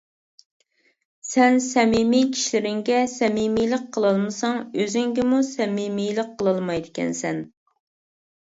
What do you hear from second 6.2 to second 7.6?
قىلالمايدىكەنسەن.